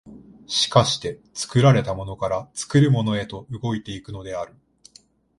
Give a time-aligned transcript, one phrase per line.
[0.47, 4.55] 而して作られたものから作るものへと動いて行くのである。